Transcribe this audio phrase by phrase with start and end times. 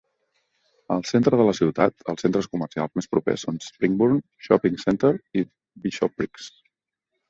[0.95, 5.49] Al centre de la ciutat, els centres comercials més propers són Springburn Shopping Centre i
[5.87, 6.55] Bishopbriggs.